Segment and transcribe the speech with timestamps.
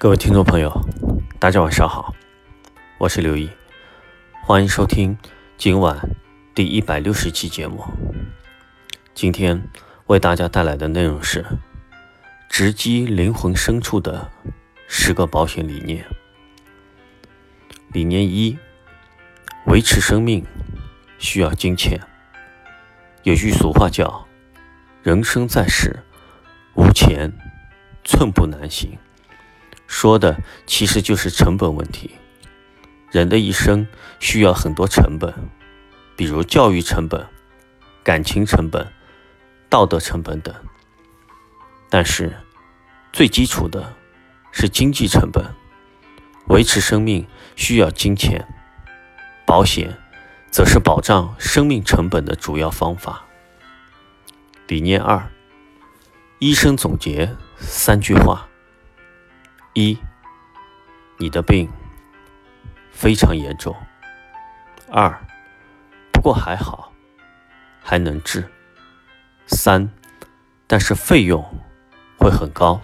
[0.00, 0.72] 各位听众朋友，
[1.38, 2.14] 大家晚上好，
[2.96, 3.50] 我是刘毅，
[4.42, 5.14] 欢迎收听
[5.58, 5.94] 今晚
[6.54, 7.84] 第一百六十期节目。
[9.12, 9.62] 今天
[10.06, 11.44] 为大家带来的内容是
[12.48, 14.30] 直击灵魂深处的
[14.88, 16.06] 十个保险理念。
[17.92, 18.58] 理念一：
[19.66, 20.46] 维持生命
[21.18, 22.00] 需要金钱。
[23.24, 24.26] 有句俗话叫
[25.04, 26.02] “人生在世，
[26.72, 27.30] 无钱
[28.02, 28.96] 寸步难行”。
[29.90, 32.12] 说的其实就是成本问题。
[33.10, 33.88] 人的一生
[34.20, 35.34] 需要很多成本，
[36.16, 37.26] 比如教育成本、
[38.04, 38.86] 感情成本、
[39.68, 40.54] 道德成本等。
[41.90, 42.32] 但是
[43.12, 43.92] 最基础的
[44.52, 45.44] 是经济成本。
[46.46, 48.46] 维持生命需要金钱，
[49.44, 49.98] 保险
[50.52, 53.24] 则是保障生命成本的主要方法。
[54.68, 55.30] 理念二：
[56.38, 58.49] 医生总结三句话。
[59.72, 59.96] 一，
[61.18, 61.70] 你的病
[62.90, 63.74] 非常严重。
[64.90, 65.16] 二，
[66.12, 66.92] 不过还好，
[67.80, 68.44] 还能治。
[69.46, 69.88] 三，
[70.66, 71.44] 但是费用
[72.18, 72.80] 会很高。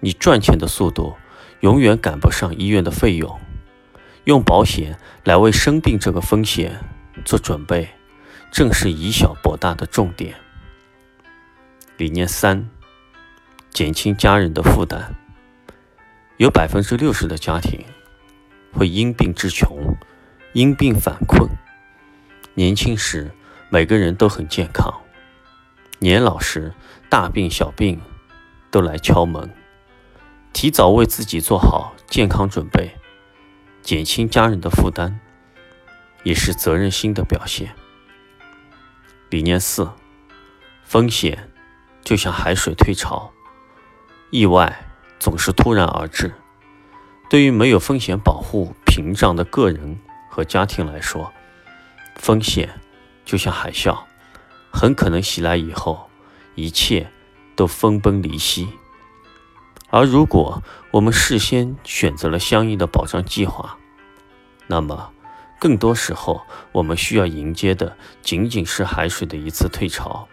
[0.00, 1.14] 你赚钱的速度
[1.60, 3.38] 永远赶不上医院的费用。
[4.24, 6.80] 用保险来为生病这个风险
[7.24, 7.90] 做准备，
[8.50, 10.34] 正是以小博大的重点。
[11.96, 12.68] 理念三，
[13.70, 15.14] 减轻家人的负担。
[16.38, 17.82] 有百分之六十的家庭
[18.70, 19.96] 会因病致穷，
[20.52, 21.48] 因病反困。
[22.52, 23.30] 年轻时
[23.70, 24.92] 每个人都很健康，
[25.98, 26.74] 年老时
[27.08, 27.98] 大病小病
[28.70, 29.50] 都来敲门。
[30.52, 32.94] 提早为自己做好健康准备，
[33.82, 35.14] 减轻家人的负担，
[36.22, 37.74] 也是责任心的表现。
[39.30, 39.90] 理念四：
[40.84, 41.50] 风险
[42.04, 43.32] 就像海水退潮，
[44.30, 44.85] 意外。
[45.18, 46.34] 总是突然而至。
[47.28, 49.98] 对于没有风险保护屏障的个人
[50.30, 51.32] 和家庭来说，
[52.14, 52.80] 风险
[53.24, 53.98] 就像海啸，
[54.70, 56.08] 很可能袭来以后，
[56.54, 57.10] 一切
[57.56, 58.68] 都分崩离析。
[59.90, 63.76] 而如果我们事先选择了相应的保障计划，
[64.66, 65.12] 那么
[65.58, 66.42] 更多时候
[66.72, 70.28] 我们需要迎接的仅仅是海水的一次退潮，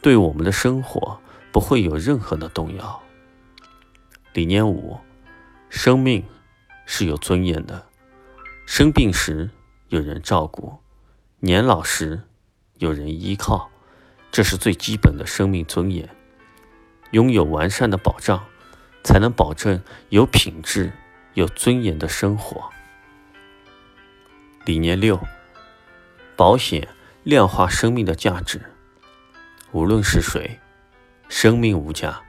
[0.00, 1.20] 对我们的生活
[1.52, 3.02] 不会有任何的动摇。
[4.36, 4.98] 理念五：
[5.70, 6.22] 生命
[6.84, 7.86] 是有尊严的。
[8.66, 9.48] 生病时
[9.88, 10.76] 有人照顾，
[11.40, 12.20] 年老时
[12.74, 13.70] 有人依靠，
[14.30, 16.14] 这是最基本的生命尊严。
[17.12, 18.44] 拥有完善的保障，
[19.02, 20.92] 才能保证有品质、
[21.32, 22.68] 有尊严的生活。
[24.66, 25.18] 理念六：
[26.36, 26.86] 保险
[27.22, 28.60] 量化生命的价值。
[29.72, 30.60] 无论是谁，
[31.30, 32.20] 生命无价，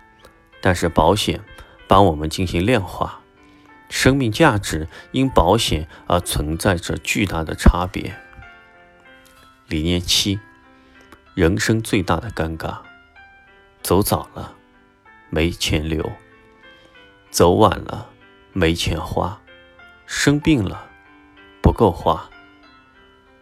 [0.61, 1.43] 但是保险。
[1.87, 3.21] 帮我们进行量化，
[3.89, 8.15] 生命价值因保险而存在着巨大的差别。
[9.67, 10.39] 理念七：
[11.33, 12.79] 人生最大的尴尬，
[13.81, 14.55] 走早了
[15.29, 16.11] 没钱留，
[17.29, 18.09] 走晚了
[18.53, 19.41] 没钱花，
[20.05, 20.89] 生病了
[21.61, 22.29] 不够花。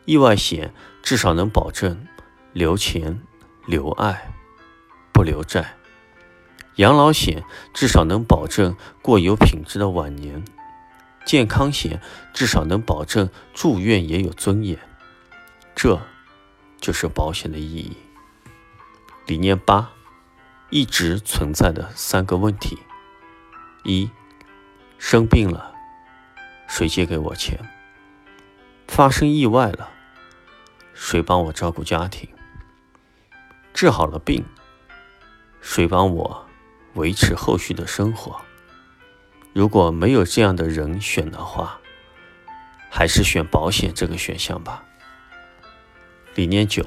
[0.05, 2.07] 意外险至少能保证
[2.53, 3.21] 留钱
[3.65, 4.31] 留爱，
[5.11, 5.75] 不留债。
[6.75, 7.43] 养老险
[7.73, 10.43] 至少能保证过有品质的晚年，
[11.25, 12.01] 健康险
[12.33, 14.77] 至少能保证住院也有尊严，
[15.73, 16.01] 这
[16.81, 17.95] 就是保险的意义。
[19.25, 19.91] 理念八，
[20.69, 22.77] 一直存在的三个问题：
[23.83, 24.09] 一，
[24.97, 25.73] 生病了，
[26.67, 27.57] 谁借给我钱？
[28.87, 29.89] 发生意外了，
[30.93, 32.29] 谁帮我照顾家庭？
[33.73, 34.45] 治好了病，
[35.61, 36.44] 谁帮我？
[36.95, 38.41] 维持后续的生活。
[39.53, 41.79] 如果没有这样的人选的话，
[42.89, 44.83] 还是选保险这个选项吧。
[46.33, 46.85] 理念九，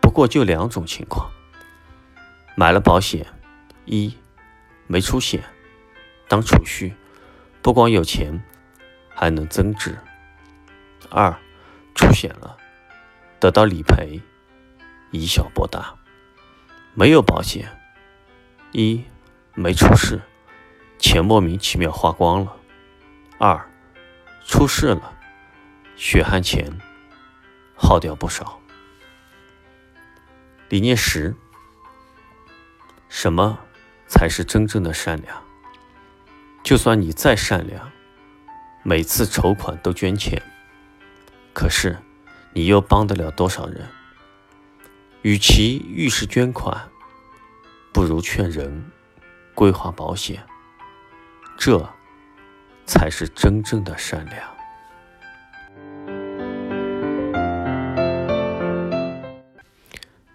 [0.00, 1.30] 不过就两种情况：
[2.56, 3.26] 买了保险，
[3.84, 4.16] 一
[4.86, 5.42] 没出险，
[6.28, 6.94] 当储蓄，
[7.62, 8.40] 不光有钱，
[9.12, 9.92] 还能增值；
[11.10, 11.36] 二
[11.94, 12.56] 出险了，
[13.40, 14.20] 得到理赔，
[15.10, 15.94] 以小博大。
[16.94, 17.68] 没有保险。
[18.78, 19.02] 一
[19.54, 20.20] 没出事，
[20.98, 22.52] 钱莫名其妙花光了；
[23.38, 23.70] 二
[24.44, 25.18] 出事了，
[25.96, 26.78] 血汗钱
[27.74, 28.60] 耗掉不少。
[30.68, 31.34] 理念十：
[33.08, 33.58] 什么
[34.06, 35.42] 才是真正的善良？
[36.62, 37.90] 就算你再善良，
[38.82, 40.42] 每次筹款都捐钱，
[41.54, 41.96] 可是
[42.52, 43.88] 你又帮得了多少人？
[45.22, 46.90] 与其遇事捐款。
[47.96, 48.92] 不如劝人
[49.54, 50.44] 规划保险，
[51.56, 51.82] 这
[52.84, 54.54] 才是真正的善良。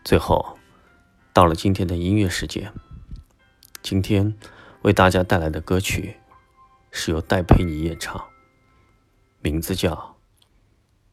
[0.03, 0.57] 最后，
[1.33, 2.73] 到了今天的音乐时间。
[3.83, 4.35] 今天
[4.81, 6.15] 为大家带来的歌曲
[6.89, 8.25] 是由戴佩妮演唱，
[9.39, 9.93] 名字叫《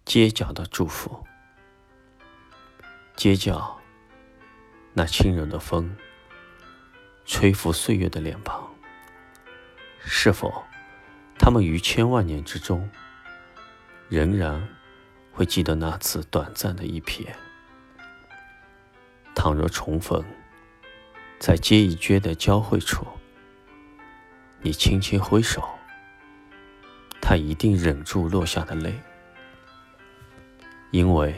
[0.07, 1.27] 街角的祝福》。
[3.15, 3.79] 街角
[4.95, 5.95] 那轻柔的风，
[7.31, 8.67] 吹拂岁月的脸庞，
[10.03, 10.65] 是否
[11.39, 12.89] 他们于千万年之中，
[14.09, 14.67] 仍然
[15.31, 17.27] 会记得那次短暂的一瞥？
[19.35, 20.25] 倘若重逢，
[21.39, 23.07] 在街与街的交汇处，
[24.63, 25.63] 你轻轻挥手，
[27.21, 28.99] 他一定忍住落下的泪，
[30.91, 31.35] 因为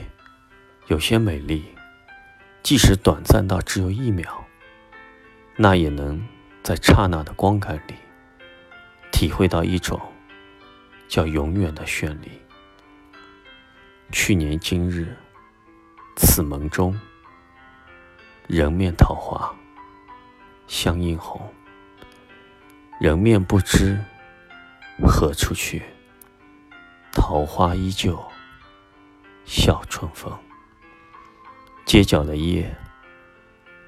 [0.86, 1.64] 有些美丽，
[2.62, 4.46] 即使短暂到只有一秒，
[5.56, 6.26] 那也能
[6.62, 7.94] 在刹那的光感里，
[9.12, 10.00] 体会到一种
[11.08, 12.30] 叫永远的绚丽。
[14.12, 15.16] 去年今日，
[16.16, 16.98] 此门中。
[18.46, 19.54] 人面桃花
[20.66, 21.40] 相映红，
[22.98, 23.96] 人面不知
[25.06, 25.80] 何处去，
[27.12, 28.20] 桃花依旧
[29.44, 30.36] 笑春风。
[31.84, 32.76] 街角的夜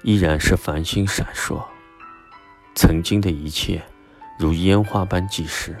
[0.03, 1.65] 依然是繁星闪烁，
[2.75, 3.81] 曾经的一切
[4.37, 5.77] 如烟花般即逝。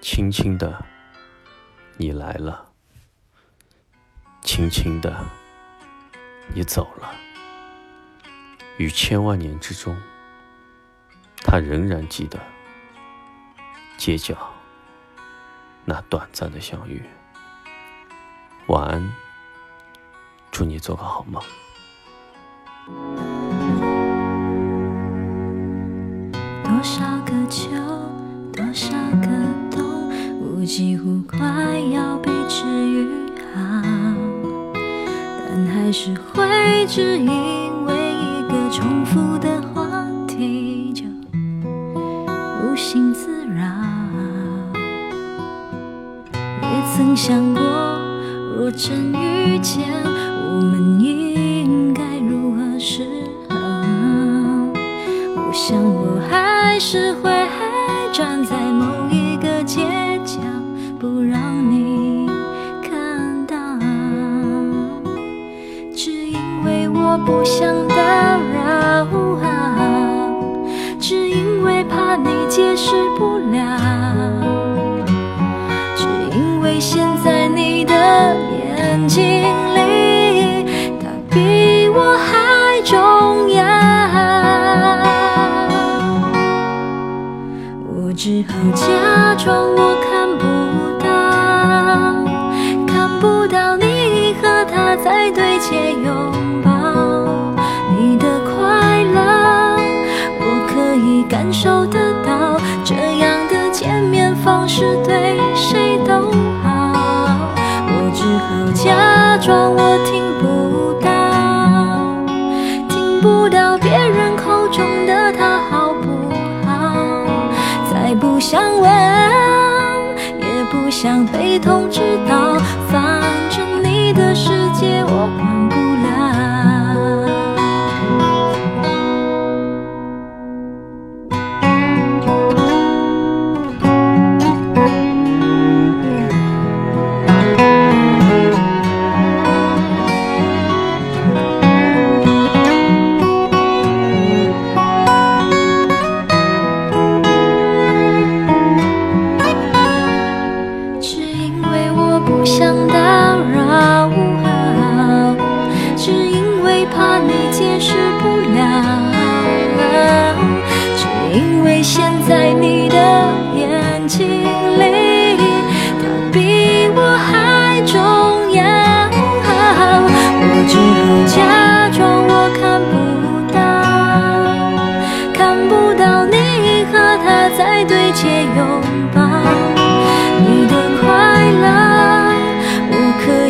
[0.00, 0.84] 轻轻的，
[1.96, 2.70] 你来了，
[4.42, 5.24] 轻轻的。
[6.54, 7.10] 你走了，
[8.76, 9.96] 于千万年之中，
[11.38, 12.38] 他仍然记得
[13.96, 14.36] 街角
[15.86, 17.02] 那短暂的相遇。
[18.66, 19.12] 晚安，
[20.52, 21.42] 祝你做个好梦。
[26.62, 27.70] 多少个秋，
[28.52, 29.26] 多少个
[29.70, 31.38] 冬，我几乎快
[31.92, 33.08] 要被治愈
[33.54, 33.82] 好。
[35.48, 37.26] 但还是会只因
[37.86, 41.04] 为一个重复的话题就
[42.62, 43.64] 无心自扰。
[46.60, 47.62] 也曾想过，
[48.58, 51.33] 若真遇见，我们应
[55.66, 57.30] 想我还是会
[58.12, 59.80] 站在某一个街
[60.22, 60.38] 角，
[61.00, 61.40] 不让
[61.70, 62.28] 你
[62.82, 63.56] 看到，
[65.96, 67.16] 只因为我。
[67.24, 67.96] 不想打
[68.52, 69.06] 扰，
[71.00, 73.78] 只因为怕你解释不了，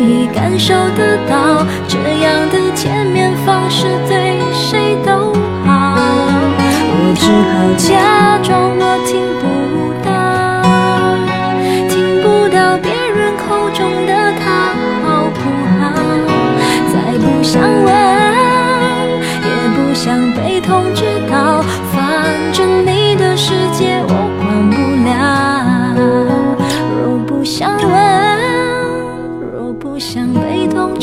[0.05, 5.33] 你感受得到这样的见面方式对谁都
[5.65, 5.97] 好，
[6.91, 9.43] 我只好假装我听不
[10.05, 10.07] 到，
[11.89, 14.45] 听不到别人口中的他
[15.01, 15.39] 好不
[15.79, 15.81] 好？
[16.93, 17.89] 再不想问，
[19.41, 21.97] 也不想被通知到，反
[22.53, 24.24] 正你的世界我。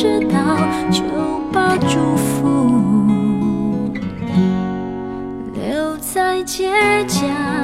[0.03, 0.59] 知道
[0.91, 1.01] 就
[1.53, 3.95] 把祝福
[5.55, 6.73] 留在街
[7.07, 7.62] 角。